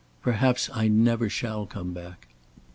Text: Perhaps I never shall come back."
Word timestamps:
Perhaps 0.23 0.67
I 0.73 0.87
never 0.87 1.29
shall 1.29 1.67
come 1.67 1.93
back." 1.93 2.27